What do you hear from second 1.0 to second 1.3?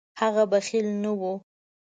نه و.